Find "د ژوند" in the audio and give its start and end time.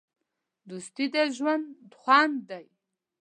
1.13-1.67